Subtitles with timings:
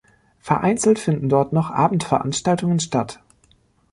[0.39, 3.21] Vereinzelt finden dort noch Abendveranstaltungen statt.